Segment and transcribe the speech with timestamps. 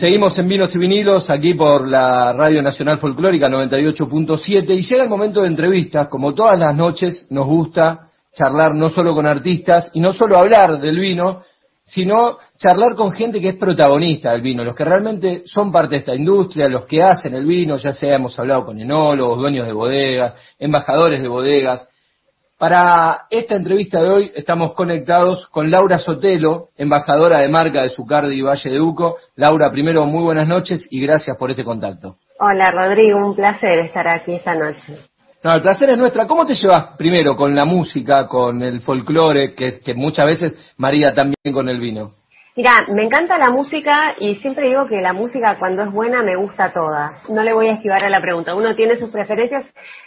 [0.00, 5.10] Seguimos en Vinos y Vinilos, aquí por la Radio Nacional Folclórica 98.7, y llega el
[5.10, 6.08] momento de entrevistas.
[6.08, 10.80] Como todas las noches, nos gusta charlar no solo con artistas y no solo hablar
[10.80, 11.42] del vino,
[11.84, 15.98] sino charlar con gente que es protagonista del vino, los que realmente son parte de
[15.98, 19.74] esta industria, los que hacen el vino, ya sea hemos hablado con enólogos, dueños de
[19.74, 21.86] bodegas, embajadores de bodegas,
[22.60, 28.38] para esta entrevista de hoy estamos conectados con Laura Sotelo, embajadora de marca de Zucardi
[28.38, 29.16] y Valle de Uco.
[29.34, 32.16] Laura, primero, muy buenas noches y gracias por este contacto.
[32.38, 34.98] Hola Rodrigo, un placer estar aquí esta noche.
[35.42, 36.26] No, el placer es nuestra.
[36.26, 41.14] ¿Cómo te llevas primero con la música, con el folclore, que, que muchas veces María
[41.14, 42.19] también con el vino?
[42.60, 46.36] Mira, me encanta la música y siempre digo que la música cuando es buena me
[46.36, 47.22] gusta toda.
[47.30, 48.54] No le voy a esquivar a la pregunta.
[48.54, 49.64] Uno tiene sus preferencias.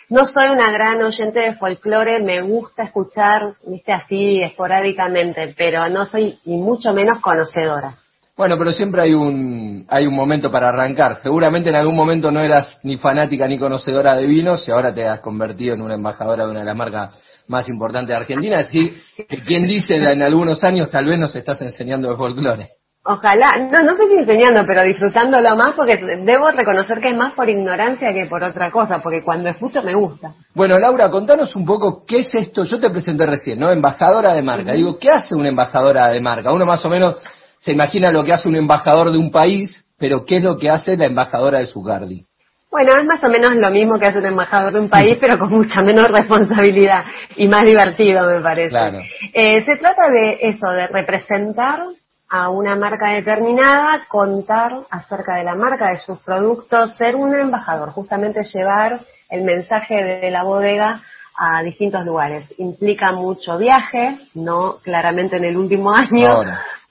[0.08, 6.06] No soy una gran oyente de folclore, me gusta escuchar, viste, así esporádicamente, pero no
[6.06, 7.96] soy ni mucho menos conocedora.
[8.36, 11.18] Bueno, pero siempre hay un, hay un momento para arrancar.
[11.18, 15.06] Seguramente en algún momento no eras ni fanática ni conocedora de vinos y ahora te
[15.08, 18.58] has convertido en una embajadora de una de las marcas más importantes de Argentina.
[18.58, 18.92] Así
[19.30, 22.70] que quien dice en algunos años tal vez nos estás enseñando de folclore.
[23.06, 27.34] Ojalá, no, no sé si enseñando, pero disfrutándolo más porque debo reconocer que es más
[27.34, 30.34] por ignorancia que por otra cosa, porque cuando escucho me gusta.
[30.56, 32.64] Bueno, Laura, contanos un poco qué es esto.
[32.64, 33.70] Yo te presenté recién, ¿no?
[33.70, 34.72] Embajadora de marca.
[34.72, 36.54] Digo, ¿qué hace una embajadora de marca?
[36.54, 37.16] Uno más o menos
[37.58, 40.70] se imagina lo que hace un embajador de un país, pero ¿qué es lo que
[40.70, 42.26] hace la embajadora de Zucardi?
[42.74, 45.38] Bueno, es más o menos lo mismo que hace un embajador de un país, pero
[45.38, 47.04] con mucha menos responsabilidad
[47.36, 48.70] y más divertido, me parece.
[48.70, 48.98] Claro.
[49.32, 51.84] Eh, se trata de eso, de representar
[52.30, 57.90] a una marca determinada, contar acerca de la marca, de sus productos, ser un embajador,
[57.92, 61.00] justamente llevar el mensaje de la bodega
[61.38, 62.52] a distintos lugares.
[62.58, 66.44] Implica mucho viaje, no claramente en el último año,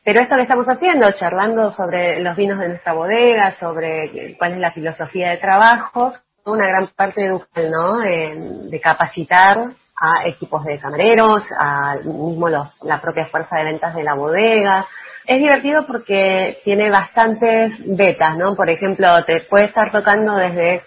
[0.04, 4.58] pero esto que estamos haciendo, charlando sobre los vinos de nuestra bodega, sobre cuál es
[4.58, 6.14] la filosofía de trabajo,
[6.44, 7.98] una gran parte de, ¿no?
[7.98, 9.58] de capacitar
[10.02, 14.86] a equipos de camareros, a mismo la propia fuerza de ventas de la bodega,
[15.24, 18.56] es divertido porque tiene bastantes betas, ¿no?
[18.56, 20.82] Por ejemplo, te puede estar tocando desde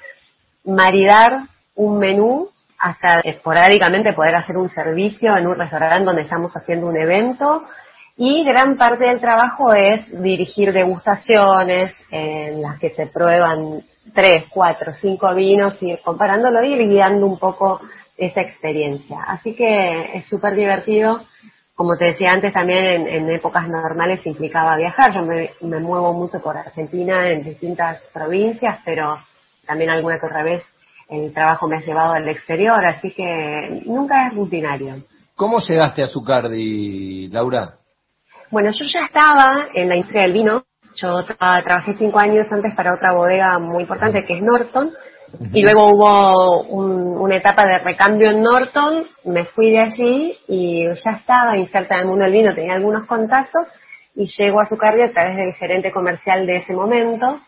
[0.66, 1.44] maridar
[1.76, 6.98] un menú hasta esporádicamente poder hacer un servicio en un restaurante donde estamos haciendo un
[6.98, 7.64] evento.
[8.18, 13.82] Y gran parte del trabajo es dirigir degustaciones en las que se prueban
[14.14, 17.82] tres, cuatro, cinco vinos y comparándolo y guiando un poco
[18.16, 19.24] esa experiencia.
[19.28, 21.20] Así que es súper divertido
[21.76, 25.14] como te decía antes, también en, épocas normales implicaba viajar.
[25.14, 29.18] Yo me, muevo mucho por Argentina en distintas provincias, pero
[29.68, 30.64] también alguna que otra vez
[31.10, 35.04] el trabajo me ha llevado al exterior, así que nunca es rutinario.
[35.36, 37.76] ¿Cómo llegaste a Zucardi, Laura?
[38.52, 40.64] Bueno, yo ya estaba en la industria del vino.
[40.96, 44.92] Yo trabajé cinco años antes para otra bodega muy importante que es Norton,
[45.54, 46.62] y luego hubo
[47.22, 52.02] una etapa de recambio en Norton, me fui de allí y ya estaba inserta en
[52.02, 53.68] el mundo del vino, tenía algunos contactos
[54.16, 57.40] y llego a su carrera a través del gerente comercial de ese momento.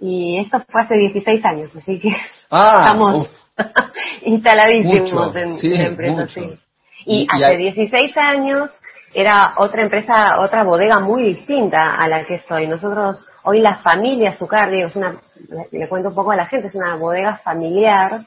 [0.00, 2.10] Y esto fue hace 16 años, así que
[2.50, 3.30] ah, estamos
[4.22, 6.26] instaladísimos en, la empresa.
[7.06, 8.70] Y, hace 16 años
[9.12, 12.68] era otra empresa, otra bodega muy distinta a la que soy.
[12.68, 15.20] Nosotros, hoy la familia Zucardi, es una,
[15.72, 18.20] le cuento un poco a la gente, es una bodega familiar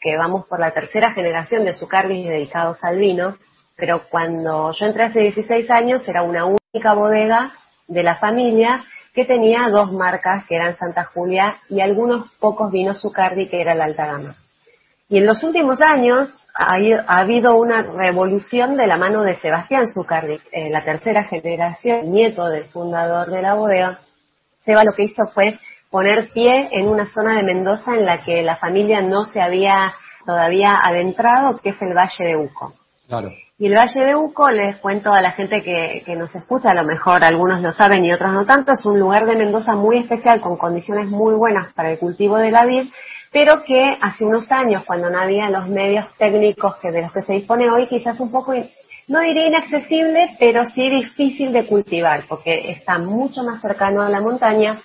[0.00, 3.36] que vamos por la tercera generación de Zucardi dedicados al vino,
[3.76, 7.52] pero cuando yo entré hace 16 años era una única bodega
[7.86, 8.84] de la familia
[9.14, 13.74] que tenía dos marcas que eran Santa Julia y algunos pocos vinos Zucardi que era
[13.74, 14.36] la alta gama.
[15.08, 16.76] Y en los últimos años ha,
[17.20, 22.64] habido una revolución de la mano de Sebastián Zucardi, eh, la tercera generación, nieto del
[22.64, 24.00] fundador de la bodega.
[24.64, 25.58] Seba lo que hizo fue
[25.90, 29.94] poner pie en una zona de Mendoza en la que la familia no se había
[30.26, 32.74] todavía adentrado, que es el Valle de Uco.
[33.58, 36.74] Y el Valle de Uco, les cuento a la gente que, que, nos escucha, a
[36.74, 39.98] lo mejor algunos lo saben y otros no tanto, es un lugar de Mendoza muy
[39.98, 42.88] especial, con condiciones muy buenas para el cultivo de la vid,
[43.32, 47.22] pero que hace unos años, cuando no había los medios técnicos que de los que
[47.22, 48.54] se dispone hoy, quizás un poco,
[49.08, 54.20] no diría inaccesible, pero sí difícil de cultivar, porque está mucho más cercano a la
[54.20, 54.78] montaña.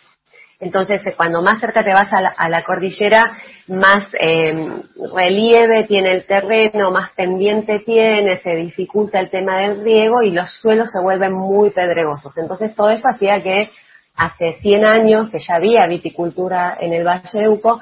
[0.59, 3.21] Entonces, eh, cuando más cerca te vas a la, cordillera,
[3.67, 4.83] más em,
[5.15, 10.51] relieve tiene el terreno, más pendiente tiene, se dificulta el tema del riego y los
[10.51, 12.37] suelos se vuelven muy pedregosos.
[12.37, 13.69] Entonces, todo eso hacía que
[14.15, 17.81] hace 100 años, que ya había viticultura en el Valle de Uco,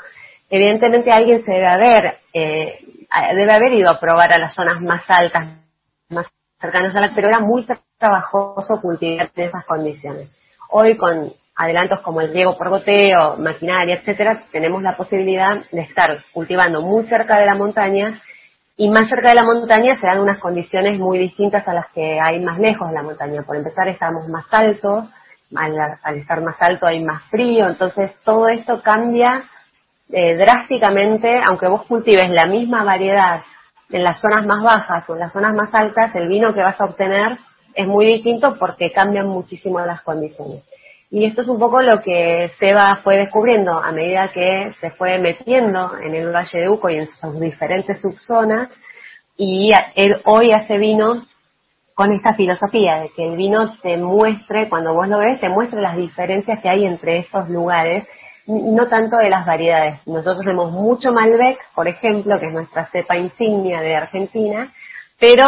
[0.49, 2.79] evidentemente alguien se debe haber, eh,
[3.35, 5.57] debe haber ido a probar a las zonas más altas,
[6.09, 6.27] más
[6.59, 7.65] cercanas a la, pero era muy
[7.97, 10.35] trabajoso cultivar en esas condiciones.
[10.69, 16.17] Hoy con adelantos como el riego por goteo, maquinaria, etcétera, tenemos la posibilidad de estar
[16.33, 18.19] cultivando muy cerca de la montaña
[18.77, 22.19] y más cerca de la montaña se dan unas condiciones muy distintas a las que
[22.19, 23.43] hay más lejos de la montaña.
[23.43, 25.05] Por empezar, estamos más altos,
[25.55, 29.43] al, estar más alto hay más frío, entonces todo esto cambia
[30.11, 33.41] eh, drásticamente, aunque vos cultives la misma variedad
[33.91, 36.81] en las zonas más bajas o en las zonas más altas, el vino que vas
[36.81, 37.37] a obtener
[37.75, 40.63] es muy distinto porque cambian muchísimo las condiciones.
[41.13, 45.19] Y esto es un poco lo que Seba fue descubriendo a medida que se fue
[45.19, 48.69] metiendo en el Valle de Uco y en sus diferentes subzonas.
[49.35, 51.25] Y él hoy hace vino
[51.95, 55.81] con esta filosofía de que el vino te muestre, cuando vos lo ves, te muestre
[55.81, 58.07] las diferencias que hay entre estos lugares,
[58.47, 60.07] no tanto de las variedades.
[60.07, 64.71] Nosotros tenemos mucho Malbec, por ejemplo, que es nuestra cepa insignia de Argentina,
[65.19, 65.43] pero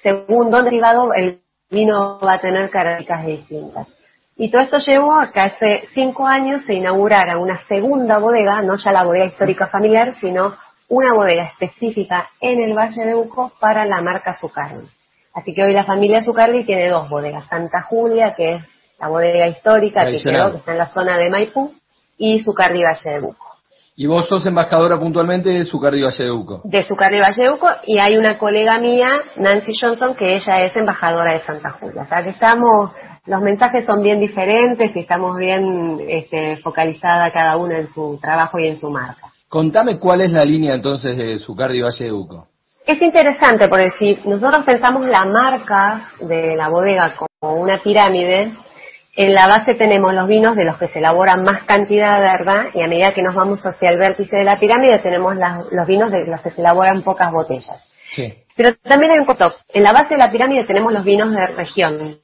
[0.00, 3.97] según don derivado el vino va a tener características distintas.
[4.40, 8.76] Y todo esto llevó a que hace cinco años se inaugurara una segunda bodega, no
[8.76, 10.54] ya la bodega histórica familiar, sino
[10.88, 14.86] una bodega específica en el Valle de Uco para la marca Zucardi.
[15.34, 18.62] Así que hoy la familia Zucardi tiene dos bodegas, Santa Julia, que es
[19.00, 21.74] la bodega histórica que quedó, que está en la zona de Maipú,
[22.16, 23.46] y Zucardi Valle de Uco.
[23.96, 26.60] Y vos sos embajadora puntualmente de Zucardi Valle de Uco.
[26.62, 30.76] De Zucardi Valle de Uco, y hay una colega mía, Nancy Johnson, que ella es
[30.76, 32.02] embajadora de Santa Julia.
[32.02, 32.92] O sea que estamos
[33.28, 38.58] los mensajes son bien diferentes y estamos bien este, focalizada cada una en su trabajo
[38.58, 39.28] y en su marca.
[39.48, 42.46] Contame cuál es la línea entonces de Zucardi Valle de Uco.
[42.86, 48.54] Es interesante porque si nosotros pensamos la marca de la bodega como una pirámide,
[49.14, 52.66] en la base tenemos los vinos de los que se elaboran más cantidad, ¿verdad?
[52.72, 55.34] Y a medida que nos vamos hacia el vértice de la pirámide tenemos
[55.70, 57.84] los vinos de los que se elaboran pocas botellas.
[58.12, 58.32] Sí.
[58.56, 59.52] Pero también hay un top.
[59.72, 62.18] En la base de la pirámide tenemos los vinos de región,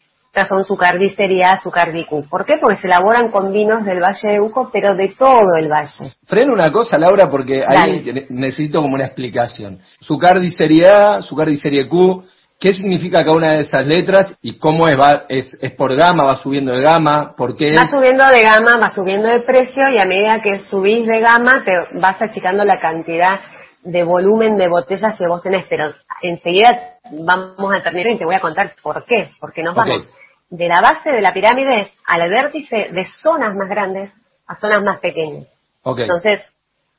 [0.46, 2.26] son Zucardi sería Zucardi Q.
[2.28, 2.54] ¿Por qué?
[2.60, 6.12] Porque se elaboran con vinos del Valle de Uco, pero de todo el valle.
[6.26, 9.80] Freno una cosa, Laura, porque ahí necesito como una explicación.
[10.02, 12.24] Zucardi sería A, Zucardi serie Q,
[12.58, 14.98] ¿qué significa cada una de esas letras y cómo es?
[14.98, 17.34] Va, es, es por gama, va subiendo de gama?
[17.36, 17.74] ¿Por qué?
[17.74, 21.62] Va subiendo de gama, va subiendo de precio y a medida que subís de gama
[21.64, 23.40] te vas achicando la cantidad
[23.82, 25.92] de volumen de botellas que vos tenés, pero
[26.22, 30.06] enseguida vamos a terminar y te voy a contar por qué, porque nos vamos
[30.50, 34.12] de la base de la pirámide al vértice de zonas más grandes
[34.46, 35.46] a zonas más pequeñas.
[35.84, 36.42] Entonces,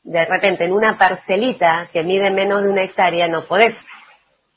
[0.03, 3.75] de repente, en una parcelita que mide menos de una hectárea, no podés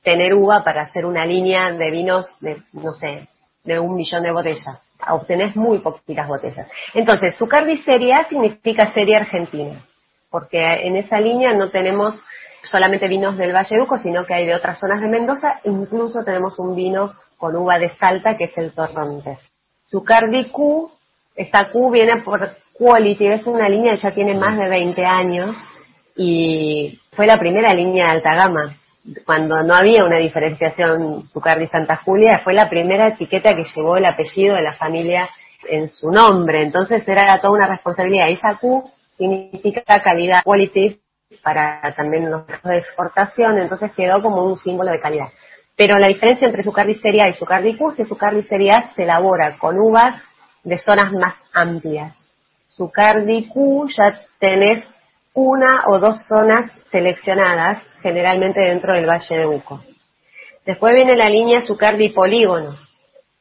[0.02, 3.28] tener uva para hacer una línea de vinos de, no sé,
[3.64, 4.82] de un millón de botellas.
[5.08, 6.68] Obtenés muy poquitas botellas.
[6.94, 9.80] Entonces, Zucardi Serie A significa Serie Argentina,
[10.30, 12.20] porque en esa línea no tenemos
[12.62, 16.24] solamente vinos del Valle de Uco, sino que hay de otras zonas de Mendoza, incluso
[16.24, 19.38] tenemos un vino con uva de Salta, que es el Torrontes.
[19.88, 20.90] Zucardi Q,
[21.34, 25.56] esta Q viene por Quality, es una línea que ya tiene más de 20 años
[26.16, 28.76] y fue la primera línea de alta gama.
[29.24, 34.04] Cuando no había una diferenciación Zucardi Santa Julia, fue la primera etiqueta que llevó el
[34.04, 35.28] apellido de la familia
[35.68, 36.62] en su nombre.
[36.62, 38.28] Entonces era toda una responsabilidad.
[38.28, 38.84] Esa Q
[39.16, 41.00] significa calidad, quality,
[41.42, 45.28] para también los de exportación, entonces quedó como un símbolo de calidad.
[45.78, 49.56] Pero la diferencia entre su carnicería y su Q es que su carnicería se elabora
[49.58, 50.20] con uvas
[50.64, 52.16] de zonas más amplias.
[52.70, 54.84] Su Q ya tenés
[55.34, 59.80] una o dos zonas seleccionadas, generalmente dentro del Valle de Uco.
[60.66, 62.92] Después viene la línea Zucardi Polígonos.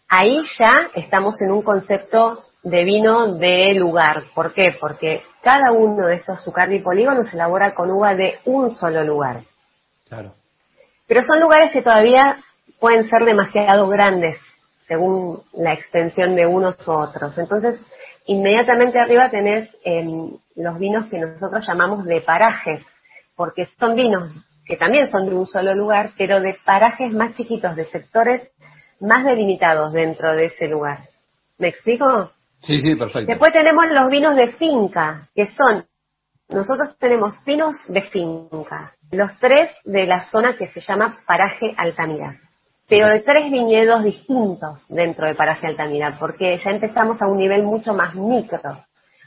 [0.08, 4.26] Ahí ya estamos en un concepto de vino de lugar.
[4.36, 4.78] ¿Por qué?
[4.80, 9.42] Porque cada uno de estos Zucardi Polígonos se elabora con uva de un solo lugar.
[10.08, 10.34] Claro.
[11.08, 12.38] Pero son lugares que todavía
[12.80, 14.40] pueden ser demasiado grandes
[14.88, 17.38] según la extensión de unos u otros.
[17.38, 17.80] Entonces,
[18.26, 22.86] inmediatamente arriba tenés em, los vinos que nosotros llamamos de parajes,
[23.36, 24.32] porque son vinos
[24.66, 28.52] que también son de un solo lugar, pero de parajes más chiquitos, de sectores
[29.00, 31.00] más delimitados dentro de ese lugar.
[31.58, 32.32] ¿Me explico?
[32.60, 33.28] Sí, sí, perfecto.
[33.28, 35.86] Después tenemos los vinos de finca, que son,
[36.50, 42.38] nosotros tenemos vinos de finca, los tres de la zona que se llama Paraje Altamira.
[42.88, 47.64] Pero de tres viñedos distintos dentro de Paraje Altamira, porque ya empezamos a un nivel
[47.64, 48.78] mucho más micro.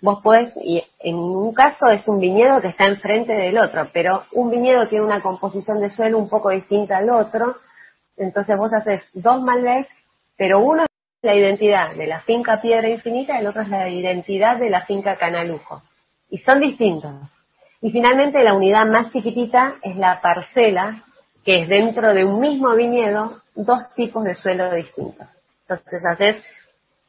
[0.00, 4.23] Vos podés, y en un caso es un viñedo que está enfrente del otro, pero
[4.33, 7.57] un viñedo tiene una composición de suelo un poco distinta al otro,
[8.17, 9.87] entonces vos haces dos Malbec,
[10.39, 10.89] pero uno es
[11.23, 14.87] la identidad de la finca Piedra Infinita y el otro es la identidad de la
[14.87, 15.83] finca Canalujo.
[16.31, 17.15] Y son distintos.
[17.83, 21.05] Y finalmente la unidad más chiquitita es la parcela,
[21.45, 25.27] que es dentro de un mismo viñedo dos tipos de suelo distintos.
[25.63, 26.45] Entonces haces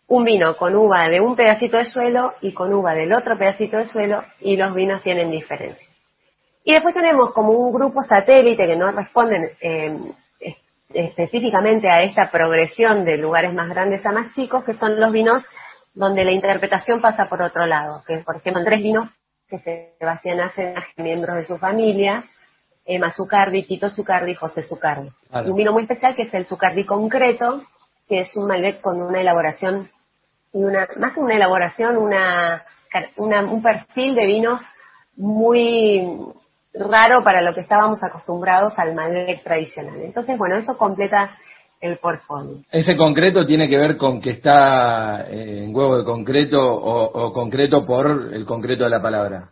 [0.07, 3.77] un vino con uva de un pedacito de suelo y con uva del otro pedacito
[3.77, 5.87] de suelo y los vinos tienen diferencia.
[6.63, 9.97] Y después tenemos como un grupo satélite que no responden eh,
[10.93, 15.45] específicamente a esta progresión de lugares más grandes a más chicos, que son los vinos
[15.93, 19.09] donde la interpretación pasa por otro lado, que por ejemplo tres vinos
[19.47, 22.23] que Sebastián hace miembros de su familia,
[22.85, 25.09] Emma Zucardi, Tito Zucardi y José Zucardi.
[25.45, 27.63] un vino muy especial que es el Zucardi concreto,
[28.07, 29.89] que es un Malbec con una elaboración,
[30.53, 32.63] y una, más que una elaboración, una,
[33.17, 34.59] un perfil de vino
[35.15, 36.05] muy
[36.73, 40.01] raro para lo que estábamos acostumbrados al Malbec tradicional.
[40.01, 41.37] Entonces, bueno, eso completa
[41.81, 42.57] el portfolio.
[42.71, 47.85] ¿Ese concreto tiene que ver con que está eh, en huevo de concreto o, concreto
[47.85, 49.49] por el concreto de la palabra?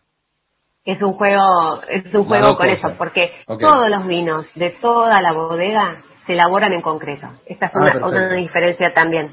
[0.86, 5.34] Es un juego, es un juego con eso, porque todos los vinos de toda la
[5.34, 7.28] bodega se elaboran en concreto.
[7.46, 9.32] Esta es ah, una, diferencia también.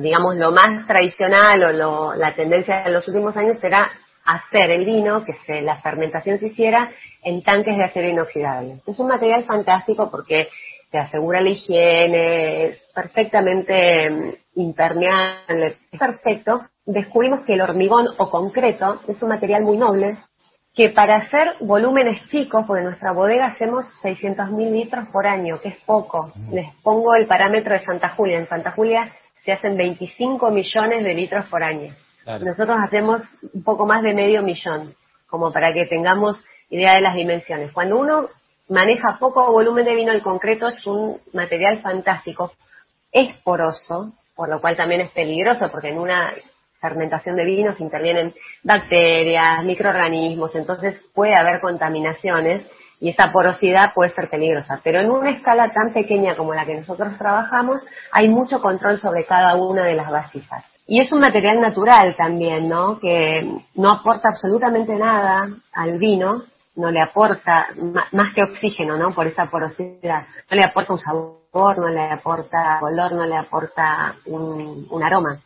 [0.00, 3.90] Digamos, lo más tradicional o la tendencia de los últimos años será
[4.24, 6.90] hacer el vino, que se, la fermentación se hiciera
[7.22, 8.80] en tanques de acero inoxidable.
[8.86, 10.48] Es un material fantástico porque
[10.90, 16.66] te asegura la higiene, es perfectamente mm, impermeable, es perfecto.
[16.86, 20.18] Descubrimos que el hormigón o concreto es un material muy noble,
[20.74, 25.70] que para hacer volúmenes chicos, porque en nuestra bodega hacemos 600.000 litros por año, que
[25.70, 26.32] es poco.
[26.52, 28.38] Les pongo el parámetro de Santa Julia.
[28.38, 29.12] En Santa Julia
[29.44, 31.92] se hacen 25 millones de litros por año.
[32.24, 33.22] Nosotros hacemos
[33.54, 34.94] un poco más de medio millón,
[35.26, 36.36] como para que tengamos
[36.70, 37.72] idea de las dimensiones.
[37.72, 38.28] Cuando uno
[38.68, 42.52] maneja poco volumen de vino, el concreto es un material fantástico.
[43.10, 46.32] Es poroso, por lo cual también es peligroso, porque en una
[46.80, 52.68] fermentación de vinos intervienen bacterias, microorganismos, entonces puede haber contaminaciones
[53.00, 54.80] y esa porosidad puede ser peligrosa.
[54.82, 59.24] Pero en una escala tan pequeña como la que nosotros trabajamos, hay mucho control sobre
[59.24, 60.64] cada una de las vasijas.
[60.86, 62.98] Y es un material natural también, ¿no?
[62.98, 66.44] Que no aporta absolutamente nada al vino,
[66.78, 67.66] no le aporta
[68.12, 69.12] más que oxígeno, ¿no?
[69.12, 70.26] Por esa porosidad.
[70.50, 75.40] No le aporta un sabor, no le aporta color, no le aporta un, aroma.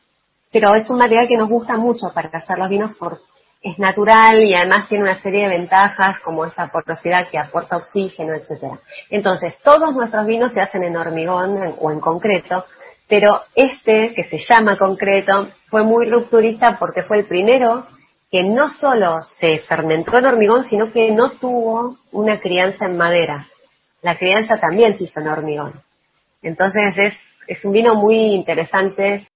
[0.53, 3.23] Pero es un material que nos gusta mucho para hacer los vinos porque
[3.63, 8.35] es natural y además tiene una serie de ventajas como esta porosidad que aporta oxígeno,
[8.35, 8.79] etcétera.
[9.09, 12.67] Entonces, todos nuestros vinos se hacen en hormigón o en concreto,
[13.09, 17.87] pero este, que se llama concreto, fue muy rupturista porque fue el primero
[18.33, 23.47] que no solo se fermentó en hormigón, sino que no tuvo una crianza en madera.
[24.01, 25.75] La crianza también se hizo en hormigón.
[26.41, 27.15] Entonces es,
[27.47, 29.29] es un vino muy interesante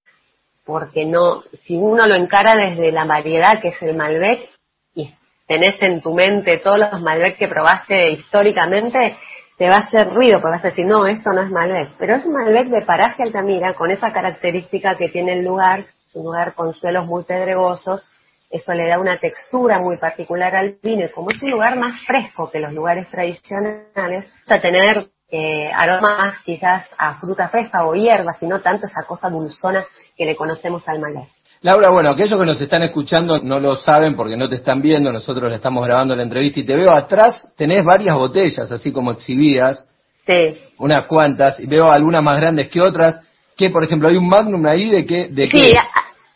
[0.64, 4.48] porque no, si uno lo encara desde la variedad que es el Malbec
[4.94, 5.14] y
[5.46, 9.14] tenés en tu mente todos los Malbec que probaste históricamente,
[9.58, 11.92] te va a hacer ruido, porque vas a decir, no, esto no es Malbec.
[11.98, 15.84] Pero es un Malbec de paraje Altamira, con esa característica que tiene el lugar,
[16.14, 18.10] un lugar con suelos muy pedregosos,
[18.50, 22.00] eso le da una textura muy particular al vino, y como es un lugar más
[22.04, 27.94] fresco que los lugares tradicionales, o sea, tener eh, aromas quizás a fruta fresca o
[27.94, 29.84] hierbas, y no tanto esa cosa dulzona
[30.16, 31.28] que le conocemos al Malbec.
[31.62, 35.10] Laura, bueno, aquellos que nos están escuchando no lo saben porque no te están viendo,
[35.10, 39.12] nosotros le estamos grabando la entrevista y te veo atrás, tenés varias botellas así como
[39.12, 39.86] exhibidas.
[40.26, 40.60] Sí.
[40.78, 43.20] Unas cuantas, y veo algunas más grandes que otras.
[43.56, 45.74] Que, por ejemplo, hay un Magnum ahí de qué, de sí,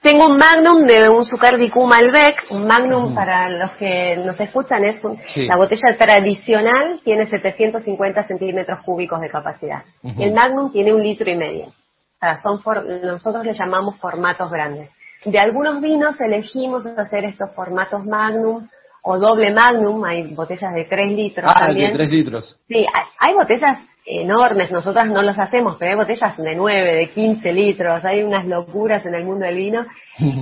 [0.03, 2.47] tengo un Magnum de un Zucardi Q Malbec.
[2.51, 5.03] Un Magnum, para los que nos escuchan, es
[5.37, 9.83] la botella tradicional, tiene 750 centímetros cúbicos de capacidad.
[10.03, 11.67] El Magnum tiene un litro y medio.
[11.67, 12.61] O sea, son
[13.03, 14.91] nosotros le llamamos formatos grandes.
[15.25, 18.67] De algunos vinos elegimos hacer estos formatos magnum
[19.03, 22.59] o doble magnum, hay botellas de 3 litros ah, de 3 litros.
[22.69, 22.87] Sí,
[23.19, 23.81] hay, botellas
[24.11, 28.47] enormes, nosotras no los hacemos, pero hay botellas de 9, de 15 litros, hay unas
[28.47, 29.87] locuras en el mundo del vino.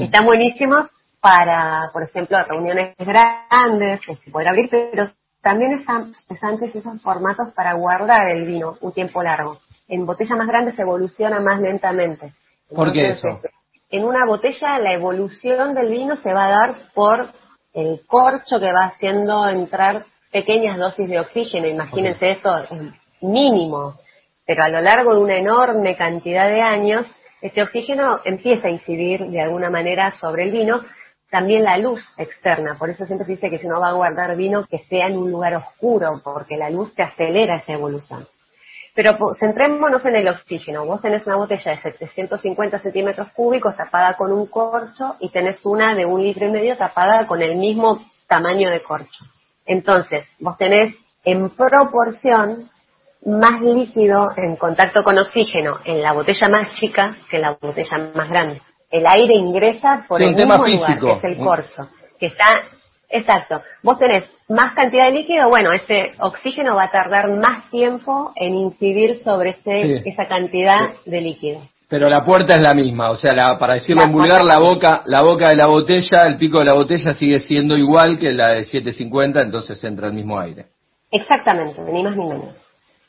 [0.01, 0.87] Están buenísimos
[1.21, 5.09] para, por ejemplo, reuniones grandes, que se puede abrir, pero
[5.43, 9.59] también están interesantes esos formatos para guardar el vino un tiempo largo.
[9.89, 12.33] En botellas más grandes se evoluciona más lentamente.
[12.75, 13.29] ¿Por qué eso?
[13.29, 13.51] Este,
[13.91, 17.29] en una botella la evolución del vino se va a dar por
[17.73, 21.67] el corcho que va haciendo entrar pequeñas dosis de oxígeno.
[21.67, 22.71] Imagínense esto, es
[23.21, 23.95] mínimo,
[24.47, 27.07] pero a lo largo de una enorme cantidad de años,
[27.41, 30.83] ese oxígeno empieza a incidir de alguna manera sobre el vino,
[31.31, 32.77] también la luz externa.
[32.79, 35.19] Por eso siempre se dice que si uno va a guardar vino, que sea en
[35.19, 38.27] un lugar oscuro, porque la luz te acelera esa evolución.
[38.95, 40.85] Pero centrémonos en el oxígeno.
[40.85, 45.95] Vos tenés una botella de 750 centímetros cúbicos tapada con un corcho y tenés una
[45.95, 49.25] de un litro y medio tapada con el mismo tamaño de corcho.
[49.67, 52.71] Entonces, vos tenés en proporción
[53.27, 58.11] más líquido en contacto con oxígeno en la botella más chica que en la botella
[58.15, 58.61] más grande.
[58.91, 62.63] el aire ingresa por el mismo lugar, que es el corcho, que está
[63.11, 63.63] Exacto.
[63.83, 68.55] Vos tenés más cantidad de líquido, bueno, ese oxígeno va a tardar más tiempo en
[68.55, 71.63] incidir sobre ese, esa cantidad de líquido.
[71.89, 75.03] Pero la puerta es la misma, o sea, la, para decirlo en vulgar, la boca,
[75.07, 78.51] la boca de la botella, el pico de la botella sigue siendo igual que la
[78.51, 80.67] de 750, entonces entra el mismo aire.
[81.11, 82.68] Exactamente, ni más ni menos.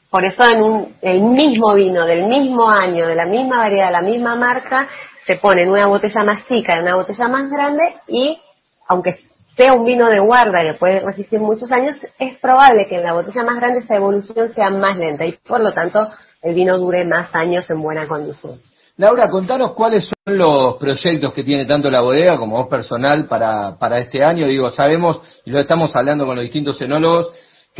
[0.10, 4.01] Por eso en un, el mismo vino del mismo año, de la misma variedad, la
[4.01, 4.88] misma marca,
[5.25, 8.39] se pone en una botella más chica, en una botella más grande y,
[8.88, 9.20] aunque
[9.56, 13.13] sea un vino de guarda que puede resistir muchos años, es probable que en la
[13.13, 16.08] botella más grande esa evolución sea más lenta y por lo tanto
[16.42, 18.60] el vino dure más años en buena condición.
[18.98, 23.78] Laura, contanos cuáles son los proyectos que tiene tanto la bodega como vos personal para,
[23.78, 24.46] para este año.
[24.46, 27.28] Digo, sabemos, y lo estamos hablando con los distintos enólogos,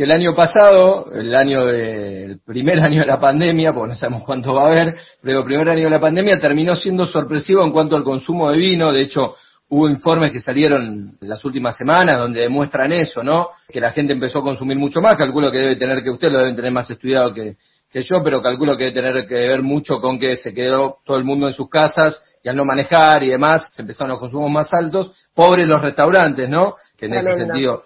[0.00, 4.22] que el año pasado, el año del primer año de la pandemia, porque no sabemos
[4.24, 7.70] cuánto va a haber, pero el primer año de la pandemia terminó siendo sorpresivo en
[7.70, 8.92] cuanto al consumo de vino.
[8.92, 9.34] De hecho,
[9.72, 13.50] Hubo informes que salieron las últimas semanas donde demuestran eso, ¿no?
[13.68, 15.16] Que la gente empezó a consumir mucho más.
[15.16, 17.54] Calculo que debe tener que usted lo deben tener más estudiado que,
[17.88, 21.18] que yo, pero calculo que debe tener que ver mucho con que se quedó todo
[21.18, 24.50] el mundo en sus casas y al no manejar y demás, se empezaron los consumos
[24.50, 25.14] más altos.
[25.32, 26.74] Pobres los restaurantes, ¿no?
[26.98, 27.84] Que en ese sentido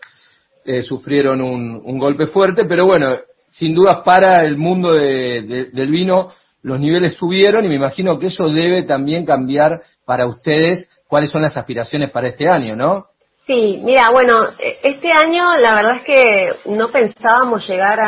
[0.65, 3.17] eh, sufrieron un, un, golpe fuerte, pero bueno,
[3.51, 6.31] sin dudas para el mundo de, del vino
[6.63, 11.43] los niveles subieron y me imagino que eso debe también cambiar para ustedes cuáles son
[11.43, 13.07] las aspiraciones para este año, ¿no?
[13.47, 17.99] Sí, mira, bueno, e, este año la verdad es que no pensábamos llegar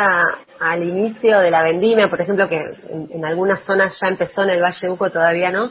[0.59, 2.59] al inicio de la vendimia, por ejemplo, que
[2.89, 5.69] en, algunas zonas ya empezó en el Valle Uco, todavía no,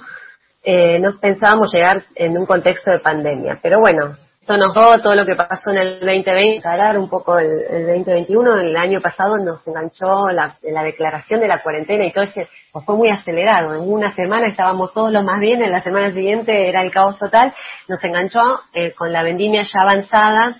[0.62, 3.58] eh, no pensábamos llegar en un contexto de pandemia.
[3.60, 7.36] Pero bueno, esto nos dio todo lo que pasó en el 2020, hablar un poco
[7.36, 12.12] el, el 2021, el año pasado nos enganchó la, la declaración de la cuarentena y
[12.12, 13.74] todo ese, pues fue muy acelerado.
[13.74, 17.18] En una semana estábamos todos lo más bien, en la semana siguiente era el caos
[17.18, 17.52] total,
[17.88, 18.40] nos enganchó
[18.72, 20.54] eh, con la vendimia ya avanzada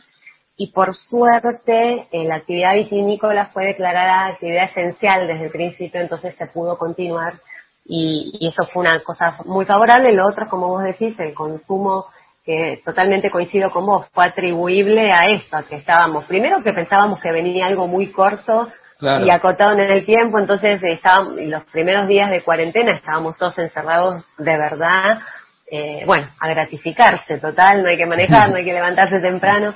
[0.57, 6.35] y por suerte eh, la actividad vitinícola fue declarada actividad esencial desde el principio, entonces
[6.35, 7.35] se pudo continuar
[7.85, 10.13] y, y eso fue una cosa muy favorable.
[10.13, 12.07] Lo otro, como vos decís, el consumo
[12.47, 17.33] que totalmente coincido con vos, fue atribuible a esto, que estábamos, primero que pensábamos que
[17.33, 18.69] venía algo muy corto
[19.01, 24.25] y acotado en el tiempo, entonces estábamos, los primeros días de cuarentena estábamos todos encerrados
[24.39, 25.19] de verdad,
[25.69, 29.75] eh, bueno, a gratificarse, total, no hay que manejar, no hay que levantarse temprano.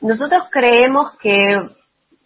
[0.00, 1.56] Nosotros creemos que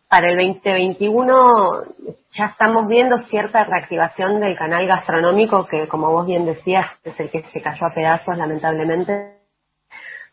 [0.09, 1.85] para el 2021
[2.31, 7.31] ya estamos viendo cierta reactivación del canal gastronómico que, como vos bien decías, es el
[7.31, 9.37] que se cayó a pedazos lamentablemente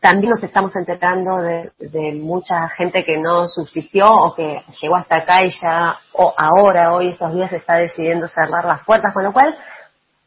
[0.04, 5.42] también nos estamos enterando de, mucha gente que no subsistió o que llegó hasta acá
[5.42, 9.56] y ya o ahora, hoy, estos días, está decidiendo cerrar las puertas, con lo cual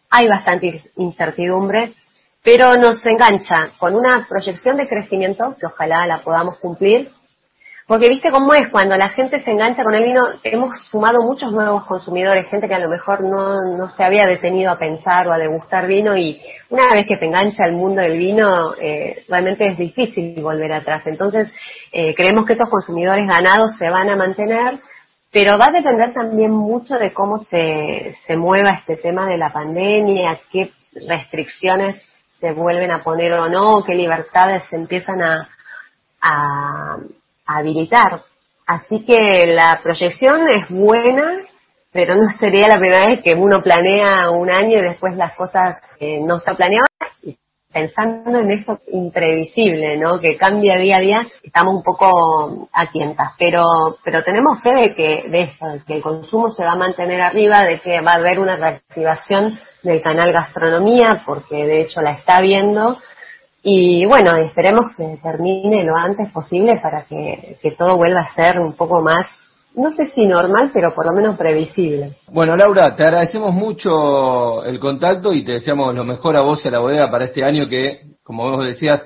[0.10, 1.94] hay bastante incertidumbre,
[2.44, 7.12] pero nos engancha con una proyección de crecimiento que ojalá la podamos cumplir
[7.88, 11.54] porque viste cómo es, cuando la gente se engancha con el vino, hemos sumado muchos
[11.54, 15.32] nuevos consumidores, gente que a lo mejor no, no se había detenido a pensar o
[15.32, 16.38] a degustar vino y
[16.69, 21.08] una vez que se engancha el mundo del vino, eh, realmente es difícil volver atrás.
[21.08, 21.50] Entonces,
[21.93, 24.80] eh, creemos que esos consumidores ganados se van a mantener,
[25.32, 29.54] pero va a depender también mucho de cómo se, se mueva este tema de la
[29.54, 30.71] pandemia, qué
[31.08, 31.95] restricciones
[32.41, 36.97] se vuelven a poner o no, qué libertades se empiezan a
[37.48, 38.22] habilitar.
[38.68, 41.42] Así que la proyección es buena,
[41.92, 45.82] pero no sería la primera vez que uno planea un año y después las cosas
[46.00, 46.86] eh, no se planeaban.
[47.72, 50.20] Pensando en eso imprevisible, ¿no?
[50.20, 53.64] Que cambia día a día, estamos un poco a tientas, pero,
[54.04, 57.64] pero tenemos fe de que, de eso, que el consumo se va a mantener arriba,
[57.64, 62.42] de que va a haber una reactivación del canal gastronomía, porque de hecho la está
[62.42, 62.98] viendo,
[63.63, 68.74] y bueno, esperemos que termine lo antes posible para que, todo vuelva a ser un
[68.74, 69.26] poco más,
[69.76, 72.13] no sé si normal, pero por lo menos previsible.
[72.32, 76.67] Bueno, Laura, te agradecemos mucho el contacto y te deseamos lo mejor a vos y
[76.67, 79.04] a la bodega para este año que, como vos decías,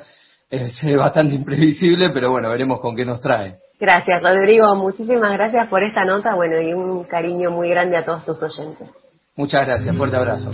[0.50, 3.58] es bastante imprevisible, pero bueno, veremos con qué nos trae.
[3.82, 4.76] Gracias, Rodrigo.
[4.76, 8.88] Muchísimas gracias por esta nota, bueno, y un cariño muy grande a todos tus oyentes.
[9.36, 10.52] Muchas gracias, fuerte abrazo.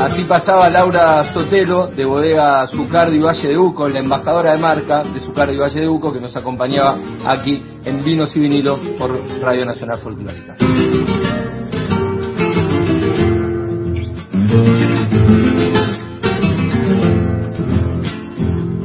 [0.00, 5.18] Así pasaba Laura Sotelo de Bodega Zucardi Valle de Uco, la embajadora de marca de
[5.18, 9.98] Zucardi Valle de Uco, que nos acompañaba aquí en Vinos y Vinilo por Radio Nacional
[9.98, 10.54] Folclórica.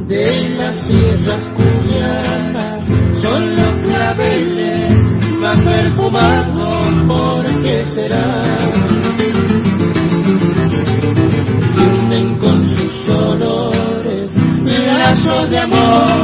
[0.08, 1.42] De las sierras
[3.22, 8.64] son los claveles más perfumados, ¿por qué será?
[15.34, 16.23] Brazos de amor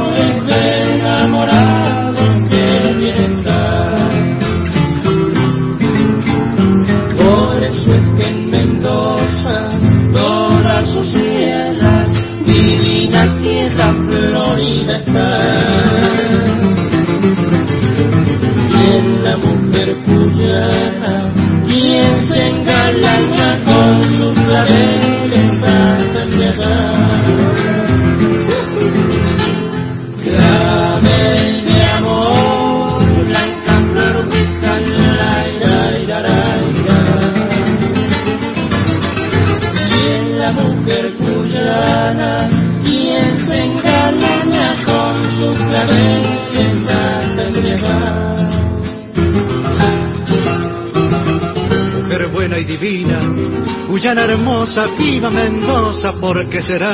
[54.71, 56.93] Viva Mendoza, porque será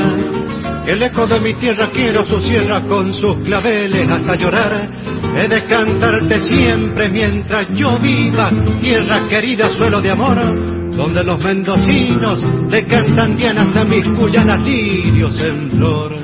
[0.87, 4.89] el eco de mi tierra, quiero su sierra con sus claveles hasta llorar.
[5.35, 8.49] He de cantarte siempre mientras yo viva,
[8.81, 15.39] tierra querida, suelo de amor, donde los mendocinos le cantan dianas a mis cuyanas lirios
[15.39, 16.17] en flor.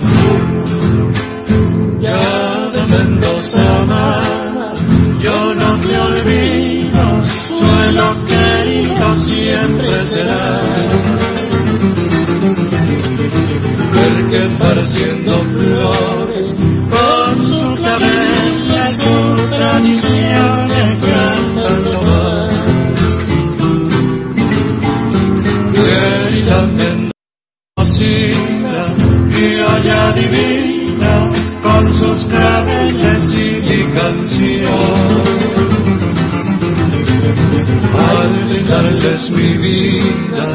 [38.73, 40.47] Al brindarles mi vida,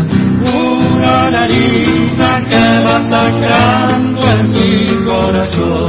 [0.43, 5.88] una herida que va sangrando en mi corazón.